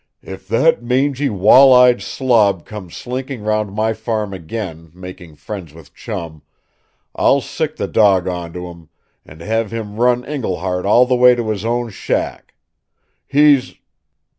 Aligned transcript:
"If 0.23 0.47
that 0.47 0.81
mangy, 0.81 1.29
wall 1.29 1.71
eyed 1.71 2.01
slob 2.01 2.65
comes 2.65 2.97
slinking 2.97 3.43
round 3.43 3.71
my 3.71 3.93
farm 3.93 4.33
again, 4.33 4.89
making 4.95 5.35
friends 5.35 5.75
with 5.75 5.93
Chum, 5.93 6.41
I'll 7.13 7.39
sick 7.39 7.75
the 7.75 7.87
dog 7.87 8.27
onto 8.27 8.65
him; 8.65 8.89
and 9.23 9.41
have 9.41 9.69
him 9.69 9.97
run 9.97 10.25
Iglehart 10.25 10.87
all 10.87 11.05
the 11.05 11.13
way 11.15 11.35
to 11.35 11.49
his 11.51 11.63
own 11.63 11.91
shack! 11.91 12.55
He's 13.27 13.75